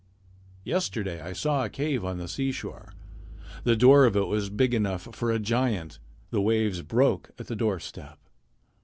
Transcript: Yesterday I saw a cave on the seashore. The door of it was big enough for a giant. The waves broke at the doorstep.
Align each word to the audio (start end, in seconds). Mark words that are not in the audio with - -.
Yesterday 0.63 1.21
I 1.21 1.31
saw 1.31 1.63
a 1.63 1.69
cave 1.69 2.03
on 2.03 2.17
the 2.17 2.27
seashore. 2.27 2.91
The 3.65 3.75
door 3.75 4.05
of 4.05 4.15
it 4.15 4.25
was 4.25 4.49
big 4.49 4.73
enough 4.73 5.07
for 5.11 5.29
a 5.31 5.37
giant. 5.37 5.99
The 6.31 6.41
waves 6.41 6.81
broke 6.81 7.29
at 7.37 7.45
the 7.45 7.55
doorstep. 7.55 8.17